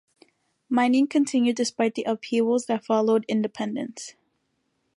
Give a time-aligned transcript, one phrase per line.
[0.67, 4.15] Mining continued despite the upheavals that followed independence.